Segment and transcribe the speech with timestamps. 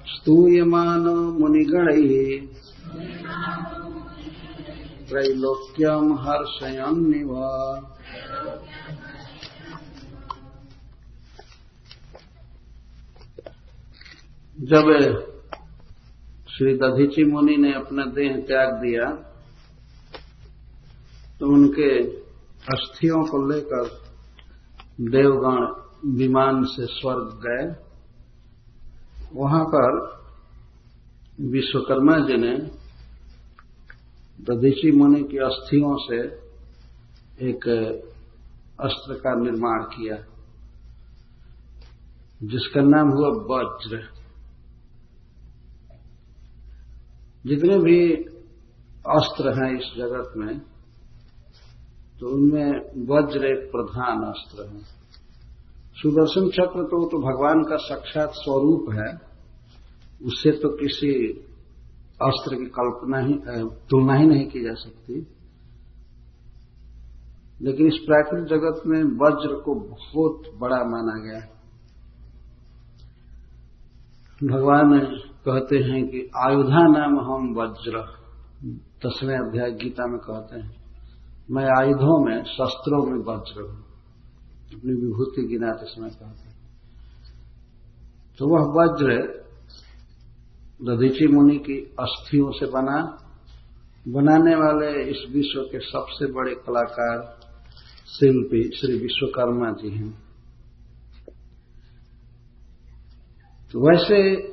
[0.05, 2.48] स्तूयमानो मुनिगणैः।
[5.08, 7.31] त्रैलोक्यम् हर्षयन्निव।
[14.58, 14.88] जब
[16.49, 19.05] श्री दधीची मुनि ने अपना देह त्याग दिया
[21.39, 21.92] तो उनके
[22.67, 23.86] अस्थियों को लेकर
[25.09, 25.59] देवगण
[26.17, 27.64] विमान से स्वर्ग गए।
[29.36, 29.97] वहाँ पर
[31.50, 32.53] विश्वकर्मा जी ने
[34.39, 36.22] दधीची मुनि की अस्थियों से
[37.42, 37.67] एक
[38.81, 40.17] अस्त्र का निर्माण किया,
[42.44, 44.08] जिसका नाम हुआ वज्र।
[47.45, 48.00] जितने भी
[49.09, 50.59] अस्त्र हैं इस जगत में
[52.20, 52.70] तो उनमें
[53.08, 54.82] वज्र एक प्रधान अस्त्र है।
[55.98, 59.10] सुदर्शन चक्र तो तो भगवान का साक्षात स्वरूप है।
[60.22, 61.12] उससे तो किसी
[62.22, 63.34] अस्त्र की कल्पना ही
[63.90, 65.20] तुलना ही नहीं की जा सकती।
[67.62, 71.40] लेकिन इस प्राकृतिक जगत में वज्र को बहुत बड़ा माना गया
[74.42, 74.94] भगवान
[75.48, 78.00] कहते हैं कि आयुधा नाम हम वज्र,
[79.06, 80.84] दसवें अध्याय गीता में कहते हैं।
[81.52, 83.86] मैं आयुधों में, शस्त्रों में वज्र हूँ।
[84.76, 86.60] अपनी विभूति गिनाते समय कहते हैं।
[88.38, 89.39] तो वह वज्र
[90.83, 93.26] दधीची मुनि की अस्थियों से बना,
[94.08, 97.39] बनाने वाले इस विश्व के सबसे बड़े कलाकार,
[98.08, 100.23] शिल्पी श्री विश्वकर्मा जी हैं।
[103.72, 104.49] तो वैसे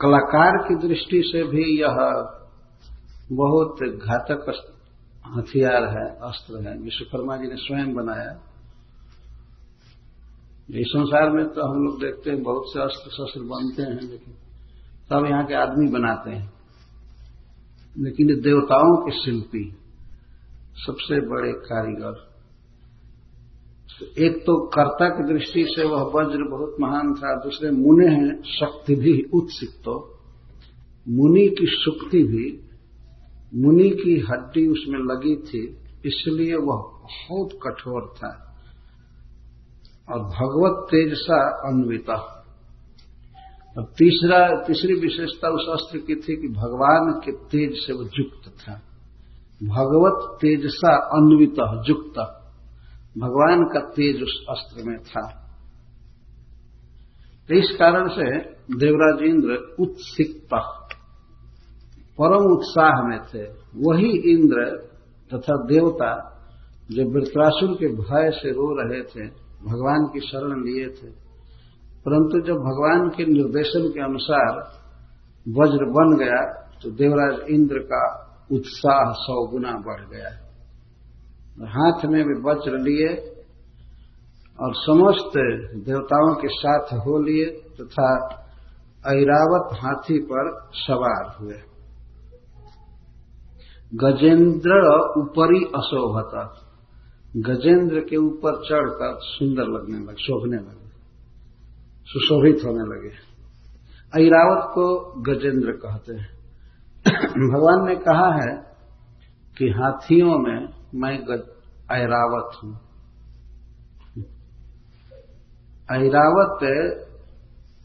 [0.00, 1.96] कलाकार की दृष्टि से भी यह
[3.32, 4.62] बहुत घातक
[5.36, 8.40] हथियार है, अस्त्र है। विश्वकर्मा जी ने स्वयं बनाया।
[10.70, 14.34] इस संसार में तो हम लोग देखते हैं बहुत से अस्त्र शस्त्र बनते हैं, लेकिन
[15.08, 16.52] सब यहाँ के आदमी बनाते हैं।
[17.98, 19.76] लेकिन देवताओं के शिल्पी
[20.74, 22.29] सबसे बड़े कारीगर
[24.04, 28.94] एक तो कर्ता की दृष्टि से वह वज्र बहुत महान था, दूसरे मुने हैं, शक्ति
[28.94, 29.88] भी उत्सिक्त।
[31.08, 32.60] मुनि की शुक्ति भी,
[33.54, 38.46] मुनि की हड्डी उसमें लगी थी, इसलिए वह बहुत कठोर था।
[40.10, 42.36] और भगवत तेज सा अन्विता।
[43.78, 48.48] और तीसरा, तीसरी विशेषता उस अस्त्र की थी कि भगवान के तेज से वह युक्त
[48.48, 48.82] था।
[49.62, 52.39] भगवत तेज सा अन्वित, युक्त।
[53.18, 55.22] भगवान का तेज उस अस्त्र में था।
[57.48, 58.40] तो इस कारण से
[58.76, 60.54] देवराज इंद्र उत्सिक्त,
[62.20, 63.42] परम उत्साह में थे।
[63.76, 64.76] वही इंद्र
[65.34, 66.12] तथा देवता
[66.90, 69.26] जो वृत्रासुर के भय से रो रहे थे,
[69.64, 71.10] भगवान की शरण लिए थे।
[72.06, 74.60] परंतु जब भगवान के निर्देशन के अनुसार
[75.48, 76.40] वज्र बन गया
[76.82, 78.04] तो देवराज इंद्र का
[78.52, 80.49] उत्साह सौ गुना बढ़ गया।
[81.58, 83.36] हाथ में भी वज्र लिए
[84.60, 85.32] और समस्त
[85.86, 87.46] देवताओं के साथ हो लिए
[87.80, 88.36] तथा
[89.06, 91.54] ऐरावत हाथी पर सवार हुए।
[93.94, 96.66] गजेंद्र ऊपरी अशोभता।
[97.36, 100.88] गजेंद्र के ऊपर चढ़कर सुंदर लगने लगे, शोभने लगे,
[102.04, 103.30] सुशोभित होने लगे।
[104.24, 106.40] ऐरावत को गजेंद्र कहते हैं।
[107.28, 108.69] भगवान ने कहा है
[109.60, 110.58] कि हाथियों में
[110.94, 111.16] मैं
[111.92, 112.70] ऐरावत हूँ।
[115.88, 116.62] ऐरावत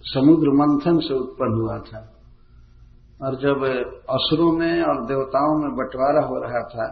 [0.05, 1.99] समुद्र मंथन से उत्पन्न हुआ था
[3.21, 3.65] और जब
[4.09, 6.85] असुरों में और देवताओं में बंटवारा हो रहा था,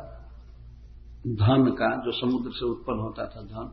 [1.28, 3.72] धन का जो समुद्र से उत्पन्न होता था धन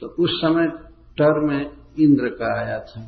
[0.00, 0.66] तो उस समय
[1.18, 1.62] टर में
[1.98, 3.02] इंद्र का आया था।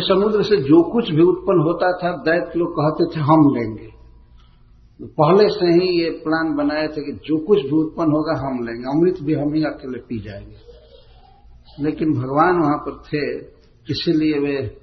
[0.00, 3.96] समुद्र से जो कुछ भी उत्पन्न होता था, दैत्य लोग कहते थे, हम लेंगे।
[5.00, 8.64] तो पहले से ही ये प्लान बनाए थे कि जो कुछ भी उत्पन्न होगा, हम
[8.64, 10.56] लेंगे। अमृत भी हम ही अकेले पी जाएँगे।
[11.80, 13.38] लेकिन भगवान वहाँ पर थे,
[13.90, 14.80] इसीलिए वे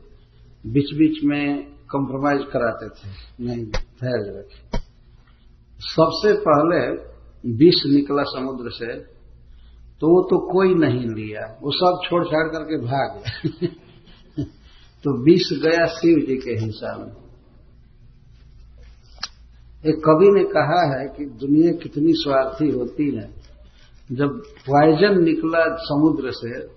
[0.66, 3.12] बीच बीच में कॉम्प्रोमाइज कराते थे।
[3.46, 4.78] नहीं, धैर्य रखे।
[5.80, 6.92] सबसे पहले
[7.56, 9.14] विष निकला समुद्र से
[10.00, 13.68] तो वो तो कोई नहीं लिया। वो सब छोड़ छाड़ करके भाग गया
[15.04, 17.24] तो विष गया शिव जी के हिसाब में।
[19.86, 23.26] एक कवि ने कहा है कि दुनिया कितनी स्वार्थी होती है।
[24.12, 24.30] जब
[24.68, 26.68] पॉइजन निकला समुद्र से,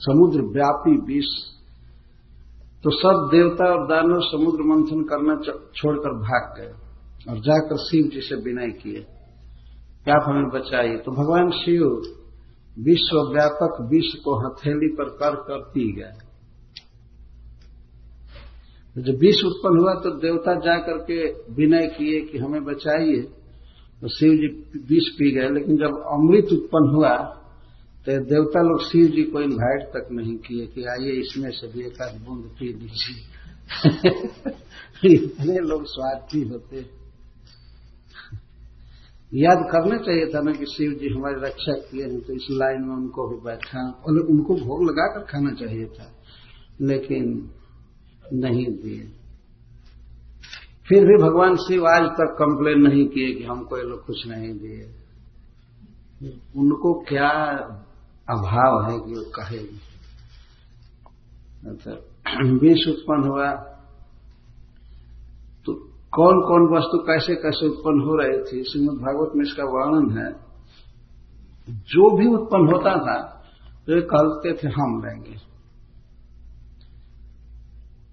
[0.00, 1.30] समुद्र व्यापी विष
[2.84, 5.34] तो सब देवता और दानव समुद्र मंथन करना
[5.76, 6.72] छोड़कर भाग गए
[7.30, 9.00] और जाकर शिव जी से विनय किए।
[10.04, 10.96] क्या हमें बचाइए?
[10.96, 11.84] तो भगवान शिव
[12.84, 16.27] विश्व व्यापक विष को हथेली पर कर कर पी गए।
[18.98, 23.20] तो जब विष उत्पन्न हुआ तो देवता जाकर के विनय किए कि हमें बचाइए
[24.00, 24.46] तो शिव जी
[24.94, 27.16] विष पी गए। लेकिन जब अमृत उत्पन्न हुआ
[28.06, 31.80] तो देवता लोग शिव जी को इन्वाइट तक नहीं किए कि आइए इसमें से भी
[31.80, 33.20] एक बूंद पी लीजिए।
[35.14, 36.76] इतने लोग स्वार्थी होते।
[39.34, 42.82] याद करना चाहिए था ना कि शिव जी हमारी रक्षा किए हैं तो इस लाइन
[42.82, 46.12] में उनको भी बैठा उनको भोग लगाकर खाना चाहिए था।
[46.82, 47.50] लेकिन
[48.34, 49.06] नहीं दिए।
[50.88, 54.52] फिर भी भगवान शिव आज तक कंप्लेन नहीं किए कि हमको ये लोग कुछ नहीं
[54.54, 54.84] दिए।
[56.56, 57.30] उनको क्या
[58.28, 59.58] अभाव है कि वो कहे?
[61.64, 61.92] अच्छा
[62.54, 63.50] विष उत्पन्न हुआ।
[65.66, 65.74] तो
[66.12, 70.30] कौन कौन वस्तु कैसे कैसे उत्पन्न हो रही थी, श्रीमद भागवत में इसका वर्णन है।
[71.68, 73.16] जो भी उत्पन्न होता था
[73.86, 75.36] तो ये कहते थे, हम लेंगे।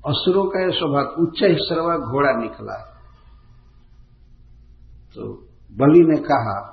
[0.06, 2.78] असुरों का यह स्वभाव, उच्च हिस्सरवा घोड़ा निकला।
[5.16, 5.34] तो
[5.72, 6.72] बलि ने कहा,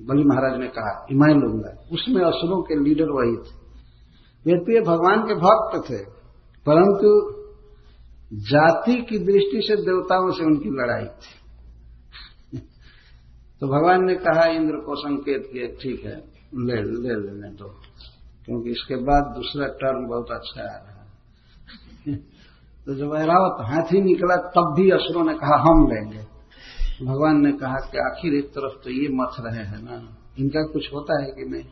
[0.00, 3.54] बलि महाराज ने कहा इमाय लूँगा। उसमें असुरों के लीडर वही थे।
[4.46, 6.04] वे तो ये भगवान के भक्त थे,
[6.66, 7.10] परंतु
[8.32, 11.34] जाति की दृष्टि से देवताओं से उनकी लड़ाई थी।
[13.60, 16.16] तो भगवान ने कहा, इंद्र को संकेत किया ठीक है,
[16.54, 17.68] ले ले लेने दो,
[18.44, 20.95] क्योंकि इसके बाद दूसरा टर्म बहुत अच्छा आ रहा
[22.86, 26.36] तो जब ऐरावत हाथी निकला, तब भी असुरों ने कहा, हम लेंगे।
[27.04, 30.92] भगवान ने कहा कि आखिर एक तरफ़ तो ये मथ रहे हैं ना। इनका कुछ
[30.94, 31.64] होता है कि नहीं?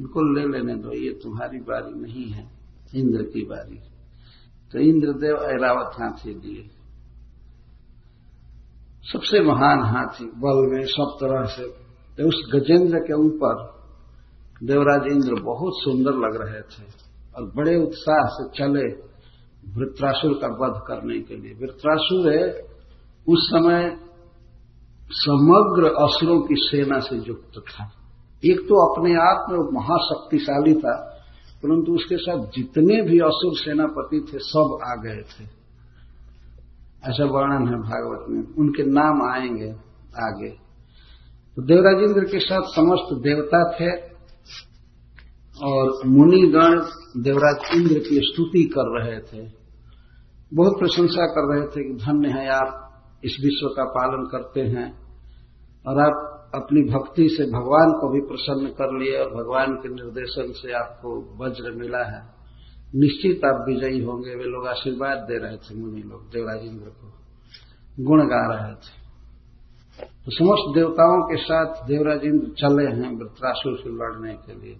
[0.00, 2.50] इनको ले लेने दो, ये तुम्हारी बारी नहीं है,
[2.94, 3.80] इंद्र की बारी।
[4.72, 6.70] तो इंद्रदेव ऐरावत हाथी दिए
[9.12, 11.68] सबसे महान हाथी, बल में सब तरह से।
[12.16, 13.76] तो उस गजेंद्र के ऊपर
[14.66, 17.05] देवराज इंद्र बहुत सुंदर लग रहे थे।
[17.36, 19.16] और बड़े उत्साह से चले
[19.80, 22.52] वृत्रासुर का वध करने के लिए। वृत्रासुर है,
[23.28, 24.00] उस समय
[25.10, 27.92] समग्र असुरों की सेना से युक्त था।
[28.44, 31.22] एक तो अपने आप में महाशक्तिशाली था,
[31.62, 35.44] परंतु उसके साथ जितने भी असुर सेनापति थे, सब आ गए थे।
[37.10, 39.70] ऐसा वर्णन है भागवत में। उनके नाम आएँगे
[40.22, 40.50] आगे।
[41.56, 44.15] तो देवराजेंद्र के साथ समस्त देवता थे
[45.62, 46.80] और मुनिगण
[47.22, 49.52] देवराज इंद्र की स्तुति कर रहे थे।
[50.54, 52.82] बहुत प्रशंसा कर रहे थे कि धन्य है आप,
[53.24, 55.06] इस विश्व का पालन करते हैं।
[55.86, 60.52] और आप अपनी भक्ति से भगवान को भी प्रसन्न कर लिए और भगवान के निर्देशन
[60.52, 62.36] से आपको वज्र मिला है।
[62.94, 67.12] निश्चित आप विजयी होंगे। वे लोग आशीर्वाद दे रहे थे, मुनि लोग, देवराज इंद्र को।
[68.04, 69.06] गुण गा रहे थे।
[70.04, 74.76] तो समस्त देवताओं के साथ देवराज इंद्र चले हैं वृत्रासुर से लड़ने के लिए।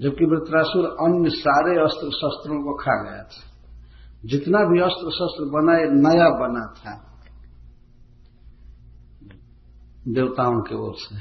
[0.00, 3.54] जबकि वृत्रासुर अन्य सारे अस्त्र शस्त्रों को खा गया था।
[4.24, 7.10] जितना भी अस्त्र शस्त्र बना ये नया बना था।
[10.08, 11.16] देवताओं की ओर से।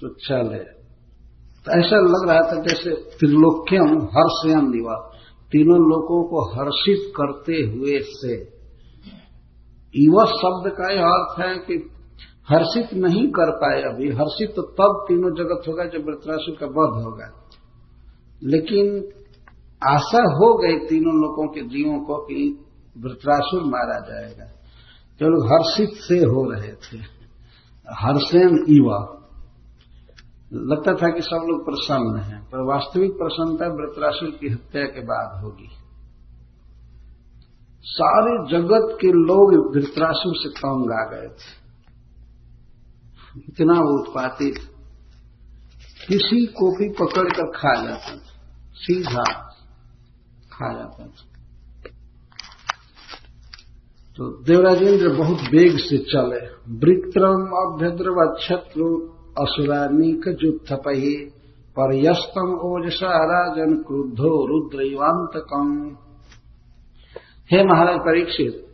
[0.00, 0.76] तो चले।
[1.64, 5.10] तो ऐसा लग रहा था जैसे त्रिलोक्यम, हर्षयम निवा
[5.52, 8.56] तीनों लोगों को हर्षित करते हुए से।
[9.96, 11.90] युवा शब्द का यह अर्थ है कि
[12.50, 17.04] हर्षित नहीं कर पाए अभी। हर्षित तो तब तीनों जगत होगा जब वृत्रासुर का वध
[17.04, 17.48] होगा।
[18.42, 19.12] लेकिन
[19.88, 22.64] आशा हो गई तीनों लोगों के जीवों को कि
[22.98, 24.44] वृत्रासुर मारा जाएगा।
[25.20, 26.98] तो लोग हर्षित से हो रहे थे,
[27.92, 29.12] हर्षेन युवा
[30.52, 35.42] लगता था कि सब लोग प्रसन्न हैं, पर वास्तविक प्रसन्नता वृत्रासुर की हत्या के बाद
[35.42, 35.68] होगी।
[37.82, 41.65] सारे जगत के लोग वृत्रासुर से तंग आ गए थे।
[43.36, 44.50] इतना उत्पाती
[46.08, 48.40] किसी को भी पकड़कर खा जाता था।
[48.74, 49.22] सीधा
[50.52, 51.36] खा जाता था।
[54.16, 59.08] तो देवराजेंद्र बहुत वेग से चले। वृत्रम, अभ्यद्रव छत्रु
[59.42, 61.32] असुरानी का जो थपही
[61.78, 65.96] परयस्तम ओजसा, राजन, क्रुद्धो रुद्रवांतकम
[67.50, 68.66] हे महाराज परीक्षित,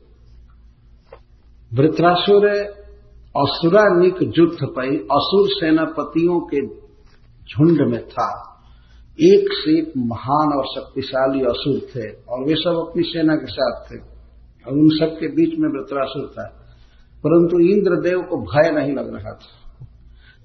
[1.75, 2.49] वृत्रासुर
[3.37, 6.67] असुरानिक युद्ध पई असुर सेनापतियों के
[7.43, 8.59] झुंड में था।
[9.21, 13.81] एक से एक महान और शक्तिशाली असुर थे और वे सब अपनी सेना के साथ
[13.81, 13.99] थे
[14.67, 16.45] और उन सबके बीच में वृत्रासुर था।
[17.27, 19.87] परंतु इंद्रदेव को भय नहीं लग रहा था।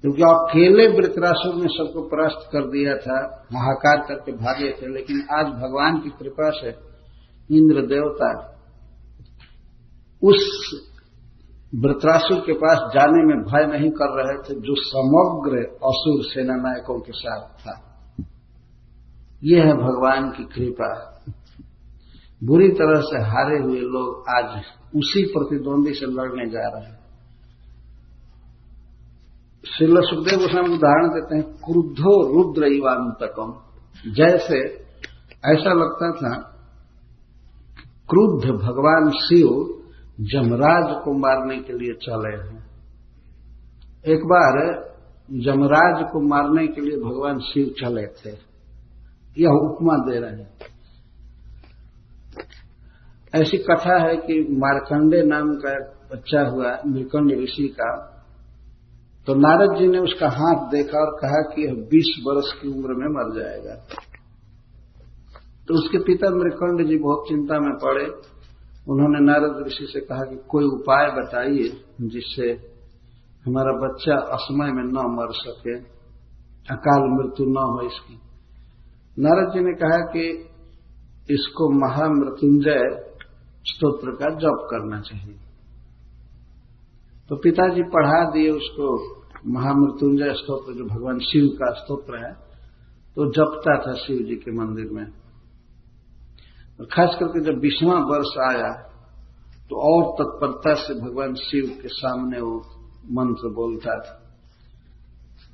[0.02, 5.46] क्योंकि अकेले वृत्रासुर ने सबको परास्त कर दिया था हाहाकार करके भागे थे, लेकिन आज
[5.46, 6.70] भगवान की कृपा से
[7.58, 8.54] इंद्र देवता
[10.24, 10.48] उस
[11.76, 17.00] वृत्रासुर के पास जाने में भय नहीं कर रहे थे, जो समग्र असुर सेना नायकों
[17.00, 17.82] के साथ था।
[19.44, 21.22] यह है भगवान की कृपा।
[22.44, 24.64] बुरी तरह से हारे हुए लोग आज
[24.96, 26.98] उसी प्रतिद्वंदी से लड़ने जा रहे हैं।
[29.78, 33.54] श्रील सुखदेव गोस्वामी उदाहरण देते हैं, क्रुद्धो रुद्र इवांतकम
[34.12, 34.60] जैसे
[35.46, 36.36] ऐसा लगता था,
[38.10, 39.77] क्रुद्ध भगवान शिव
[40.22, 42.68] जमराज को मारने के लिए चले हैं।
[44.08, 44.84] एक बार
[45.32, 48.38] जमराज को मारने के लिए भगवान शिव चले थे।
[49.38, 50.54] यह उपमा दे रहे हैं।
[53.36, 55.74] ऐसी कथा है कि मारकंडे नाम का
[56.12, 58.14] बच्चा हुआ, मृकंड ऋषि का।
[59.28, 62.88] तो नारद जी ने उसका हाथ देखा और कहा कि यह बीस वर्ष की उम्र
[62.88, 63.76] में मर जाएगा।
[65.68, 68.37] तो उसके पिता मृकंड जी बहुत चिंता में पड़े।
[68.88, 71.70] उन्होंने नारद ऋषि से कहा कि कोई उपाय बताइए
[72.10, 72.48] जिससे
[73.46, 75.76] हमारा बच्चा असमय में न मर सके,
[76.70, 78.16] अकाल मृत्यु न हो इसकी।
[79.18, 80.24] नारद जी ने कहा कि
[81.30, 82.82] इसको महामृत्युंजय
[83.66, 85.38] स्तोत्र का जप करना चाहिए।
[87.30, 88.90] तो पिताजी पढ़ा दिए उसको
[89.50, 92.34] महामृत्युंजय स्तोत्र, जो भगवान शिव का स्तोत्र है
[93.18, 95.06] तो जपता था शिव जी के मंदिर में।
[96.80, 98.70] और खास करके जब बीसवां वर्ष आया
[99.70, 102.56] तो और तत्परता से भगवान शिव के सामने वो
[103.12, 104.14] मंत्र बोलता था।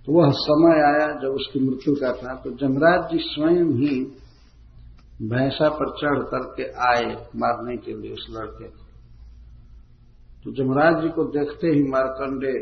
[0.07, 3.95] तो वह समय आया जब उसकी मृत्यु का था तो जमराज जी स्वयं ही
[5.29, 8.83] भैंसा पर चढ़ करके आए मारने के लिए उस लड़के को।
[10.43, 12.53] तो जमराज जी को देखते ही मारकंडे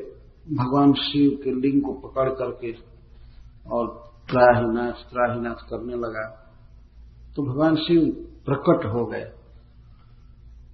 [0.56, 2.72] भगवान शिव के लिंग को पकड़ करके
[3.70, 3.88] और
[4.30, 6.27] त्राहीनाथ त्राहीनाथ करने लगा।
[7.36, 8.01] तो भगवान शिव
[8.45, 9.31] प्रकट हो गए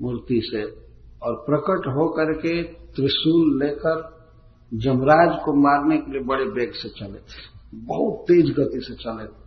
[0.01, 0.63] मूर्ति से
[1.23, 4.17] और प्रकट होकर के त्रिशूल लेकर
[4.73, 9.25] जमराज को मारने के लिए बड़े वेग से चले थे। बहुत तेज गति से चले
[9.25, 9.45] थे।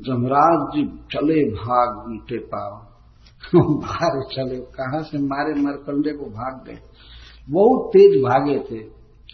[0.00, 2.76] जमराज जी चले भाग बीटे पाओ
[3.78, 6.78] भारे चले। कहा से मारे मरकंडे को भाग गए।
[7.50, 8.84] बहुत तेज भागे थे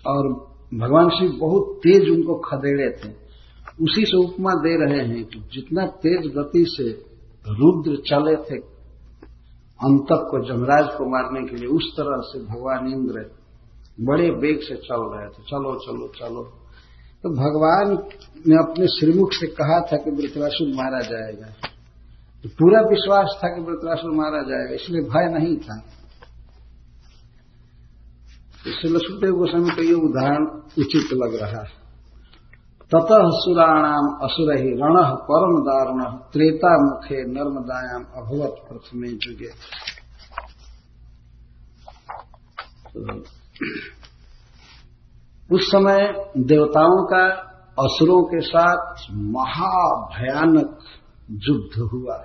[0.07, 0.29] और
[0.75, 3.11] भगवान शिव बहुत तेज उनको खदेड़े थे।
[3.83, 7.08] उसी से उपमा दे रहे हैं कि जितना तेज गति से
[7.49, 8.79] रुद्र चले थे
[9.81, 13.31] अंतक को जमराज को मारने के लिए, उस तरह से भगवान इंद्र
[14.01, 16.43] बड़े वेग से चल रहे थे। चलो चलो चलो।
[17.23, 17.91] तो भगवान
[18.47, 21.47] ने अपने श्रीमुख से कहा था कि वृतरासुर मारा जाएगा।
[22.43, 25.83] तो पूरा विश्वास था कि वृतरासुर मारा जाएगा, इसलिए भय नहीं था।
[28.67, 30.47] इसलिए सुखदेव गोस्वामी को ये उदाहरण
[30.79, 31.78] उचित लग रहा है।
[32.93, 39.51] ततः सुराणाम असुर ही रण परम दारुण त्रेता मुखे नर्मदायाम अभवत प्रथमे जुगे
[45.53, 45.99] उस समय
[46.37, 47.27] देवताओं का,
[47.79, 50.79] असुरों के साथ महाभयानक
[51.31, 52.17] युद्ध हुआ।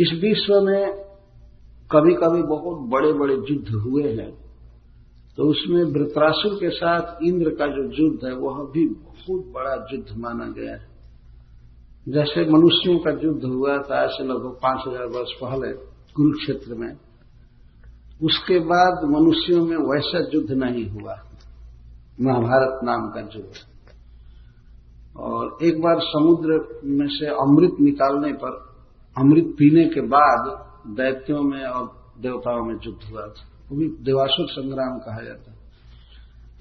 [0.00, 1.04] इस विश्व में
[1.90, 4.43] कभी कभी बहुत बड़े बड़े युद्ध हुए हैं।
[5.36, 10.18] तो उसमें वृत्रासुर के साथ इंद्र का जो युद्ध है, वह भी बहुत बड़ा युद्ध
[10.18, 10.94] माना गया है।
[12.08, 15.72] जैसे मनुष्यों का युद्ध हुआ था, ऐसे लगभग पाँच हज़ार वर्ष पहले
[16.14, 16.96] कुरुक्षेत्र में।
[18.22, 21.16] उसके बाद मनुष्यों में वैसा युद्ध नहीं हुआ।
[22.20, 23.54] महाभारत नाम का युद्ध।
[25.16, 28.74] और एक बार समुद्र में से अमृत निकालने पर,
[29.18, 34.98] अमृत पीने के बाद दैत्यों में और देवताओं में युद्ध हुआ था। भी देवासुर संग्राम
[34.98, 35.64] कहा जाता है।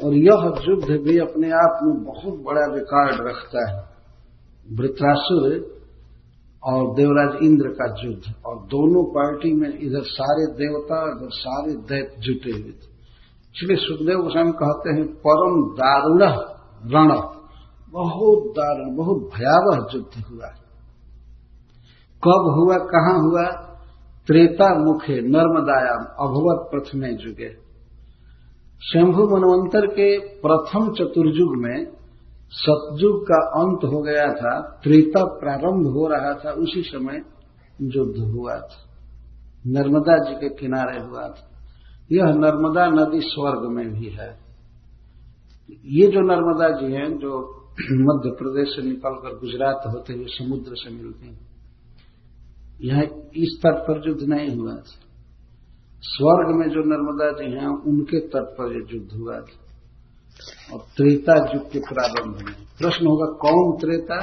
[0.04, 3.90] और यह युद्ध भी अपने आप में बहुत बड़ा रिकॉर्ड रखता है।
[4.72, 5.74] वृत्रासुर
[6.64, 12.16] और देवराज इंद्र का युद्ध। और दोनों पार्टी में इधर सारे देवता, इधर सारे दैत
[12.20, 12.94] जुटे हुए थे।
[13.56, 16.24] इसलिए सुखदेव गोस्वामी कहते हैं, परम दारुण
[16.92, 17.10] रण।
[17.92, 20.48] बहुत दारुण, बहुत भयावह युद्ध हुआ।
[22.24, 23.73] कब हुआ, कहाँ हुआ
[24.28, 27.50] त्रेता मुखे नर्मदायाम अभवत प्रथमे जुगे।
[28.82, 31.86] शंभु मनवंतर के प्रथम चतुर्युग में
[32.50, 37.22] सतयुग का अंत हो गया था, त्रेता प्रारंभ हो रहा था, उसी समय
[37.82, 38.90] युद्ध हुआ था।
[39.68, 41.50] नर्मदा जी के किनारे हुआ था।
[42.12, 44.40] यह नर्मदा नदी स्वर्ग में भी है।
[45.86, 47.60] ये जो नर्मदा जी हैं, जो
[47.92, 51.53] मध्य प्रदेश से निकलकर गुजरात होते हुए समुद्र से मिलती हैं
[52.84, 55.00] यह इस तट पर युद्ध नहीं हुआ था।
[56.02, 59.64] स्वर्ग में जो नर्मदा जी हैं, उनके तट पर यह युद्ध हुआ था।
[60.74, 64.22] और त्रेता युग के प्रारंभ में। प्रश्न होगा, कौन त्रेता?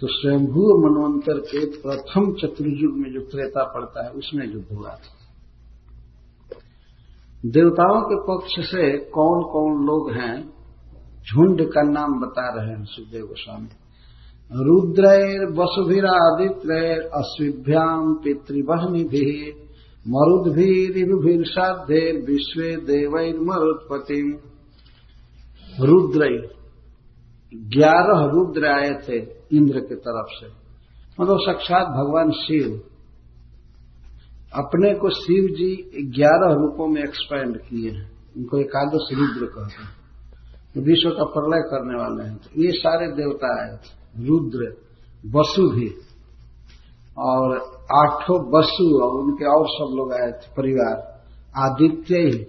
[0.00, 5.22] तो स्वयंभू मनवंतर के प्रथम चतुर्युग में जो त्रेता पड़ता है, उसमें युद्ध हुआ था।
[7.46, 10.48] देवताओं के पक्ष से कौन कौन लोग हैं,
[11.20, 13.68] झुंड का नाम बता रहे हैं सुखदेव गोस्वामी।
[14.54, 19.52] रुद्रैर वसुभिरादित्रैर अश्विभ्याम पितृवहनी भी
[20.08, 24.40] मरुद्भीर साध्यैर विश्व देवैर मरुत्पति
[25.80, 26.28] रुद्र,
[27.54, 29.16] ग्यारह रुद्र आए थे
[29.56, 30.46] इंद्र की तरफ़ से।
[31.20, 32.82] मतलब साक्षात भगवान शिव।
[34.54, 40.02] अपने को शिव जी ग्यारह रूपों में एक्सपैंड किए हैं। उनको एकादश रुद्र कहते हैं।
[40.84, 44.76] विश्व का प्रलय करने वाले हैं। तो ये सारे देवता आए थे। रुद्र
[45.26, 45.94] वसु भी।
[47.18, 47.56] और
[47.94, 51.22] आठों वसु और उनके और सब लोग आए थे, परिवार।
[51.56, 52.46] आदित्य ही।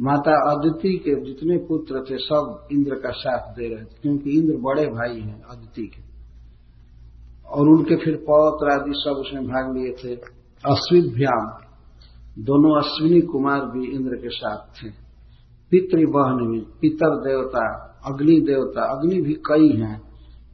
[0.00, 4.56] माता अदिति के जितने पुत्र थे, सब इंद्र का साथ दे रहे थे, क्योंकि इंद्र
[4.56, 6.10] बड़े भाई हैं अदिति के।
[7.48, 10.20] और उनके फिर पौत्र आदि सब उसमें भाग लिए थे।
[10.70, 11.70] अश्विभ्याम
[12.44, 14.90] दोनों अश्विनी कुमार भी इंद्र के साथ थे।
[15.70, 20.09] पितृ बहन भी, पितर देवता, अग्नि देवता, अग्नि भी कई हैं।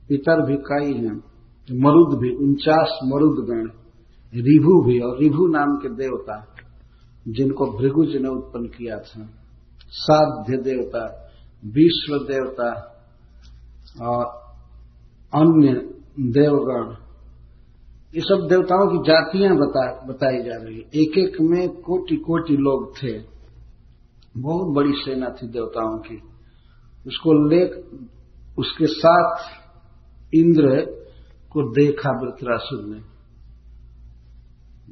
[0.08, 1.16] पितर भी कई हैं
[1.80, 3.68] मरुद भी उनचास मरुद गण
[4.34, 6.54] रिभु भी और रिभु नाम के देवता
[7.28, 9.28] जिनको भृगु जी ने उत्पन्न किया था।
[9.90, 11.32] साध्य देवता
[11.64, 12.68] विश्व देवता
[14.02, 14.24] और
[15.34, 15.72] अन्य
[16.20, 16.94] देवगण।
[18.14, 22.56] ये सब देवताओं की जातियाँ बता, बताई जा रही है। एक एक में कोटि कोटि
[22.56, 23.18] लोग थे।
[24.40, 26.22] बहुत बड़ी सेना थी देवताओं की।
[27.06, 27.64] उसको ले
[28.58, 29.36] उसके साथ
[30.34, 30.80] इंद्र
[31.50, 32.98] को देखा वृत्रासुर ने।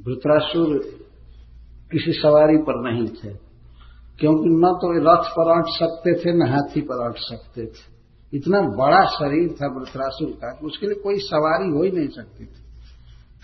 [0.03, 0.79] वृत्रासुर
[1.93, 3.39] किसी सवारी पर नहीं थे,
[4.19, 7.95] क्योंकि न तो रथ पर अट सकते थे, न हाथी पर अट सकते थे।
[8.35, 12.45] इतना बड़ा शरीर था वृत्रासुर का कि उसके लिए कोई सवारी हो ही नहीं सकती
[12.47, 12.65] थी।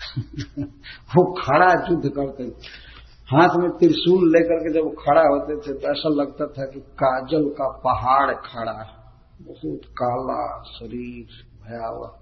[0.89, 2.91] वो खड़ा युद्ध करते थे।
[3.35, 6.79] हाथ में त्रिशूल लेकर के जब वो खड़ा होते थे तो ऐसा लगता था कि
[6.79, 8.97] काजल का पहाड़ खड़ा
[9.41, 12.17] बहुत काला शरीर। भयावह।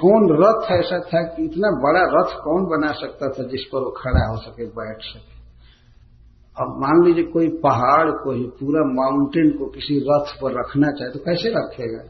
[0.00, 3.90] कौन रथ ऐसा था कि इतना बड़ा रथ कौन बना सकता था जिस पर वो
[3.90, 5.40] खड़ा हो सके, बैठ सके?
[6.60, 11.10] अब मान लीजिए कोई पहाड़ को ही, पूरा माउंटेन को किसी रथ पर रखना चाहे
[11.10, 12.02] तो कैसे रखेगा?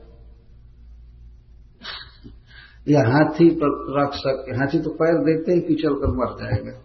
[2.89, 6.81] या हाथी पर रख सके हाथी तो पैर देते ही पिछल कर मर जाएगा।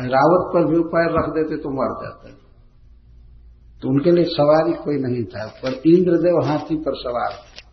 [0.00, 2.43] रावत पर भी पैर रख देते तो मर जाता है।
[3.84, 7.64] तो उनके लिए सवारी कोई नहीं था, पर इंद्रदेव हाथी पर सवार थे।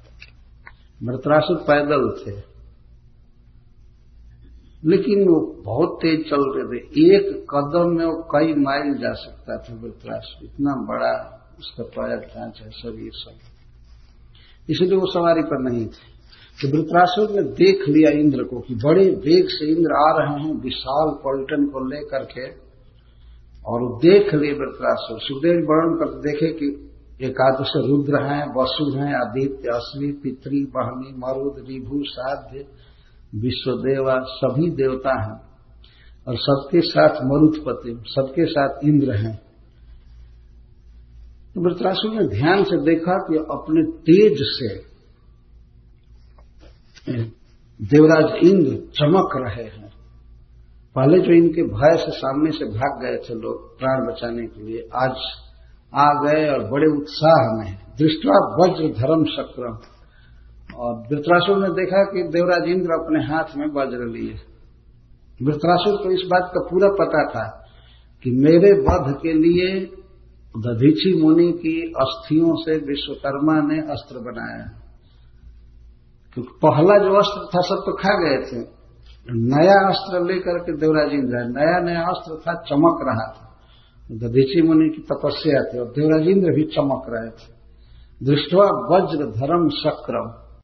[1.05, 2.51] मृतरासुर पैदल थे।
[4.85, 9.57] लेकिन वो बहुत तेज चल रहे थे। एक कदम में वो कई माइल जा सकता
[9.57, 13.35] था वृतरासुर इतना बड़ा उसका पैर था चाहे शरीर सब।
[14.69, 16.11] इसलिए वो सवारी पर नहीं थे।
[16.61, 20.61] तो वृत्रासुर ने देख लिया इंद्र को कि बड़े वेग से इंद्र आ रहे हैं,
[20.61, 22.70] विशाल पलटन को लेकर के।
[23.65, 26.87] और देख लिए वृत्रासुर सुखदेव वर्णन करते देखे कि
[27.21, 32.65] एकादश रुद्र हैं, वसु हैं, आदित्य अश्वी पितृ बहनी, मरुद, रिभु, साध्य,
[33.35, 35.51] विश्वदेवा, सभी देवता हैं।
[36.27, 39.41] और सबके साथ मरुत्पति सबके साथ इंद्र हैं।
[41.55, 41.61] तो
[42.11, 44.91] ने ध्यान से देखा कि अपने तेज से
[47.85, 49.90] देवराज इंद्र चमक रहे हैं।
[50.95, 54.89] पहले जो इनके भय से सामने से भाग गए थे लोग प्राण बचाने के लिए,
[54.95, 55.15] आज
[55.95, 59.77] आ गए और बड़े उत्साह में दृष्टा वज्र धर्म शक्रम।
[60.75, 64.35] और वृत्रासुर ने देखा कि देवराज इंद्र अपने हाथ में वज्र लिए।
[65.43, 67.65] वृत्रासुर को इस बात का पूरा पता था
[68.23, 69.85] कि मेरे वध के लिए
[70.57, 74.79] दधीची मुनि की अस्थियों से विश्वकर्मा ने अस्त्र बनाया।
[76.33, 78.80] क्योंकि पहला जो अस्त्र था, सब तो खा गए थे।
[79.29, 83.47] नया अस्त्र लेकर के देवराज इंद्र नया नया अस्त्र था, चमक रहा था।
[84.11, 87.61] दधीची मुनि की तपस्या थी और देवराज इंद्र भी चमक रहे थे।
[88.25, 90.50] दृष्टवा वज्र धर्म शक्रम